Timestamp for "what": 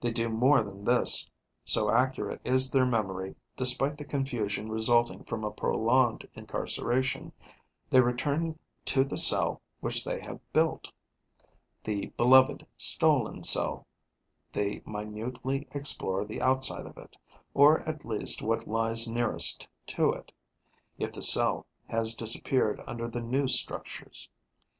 18.42-18.66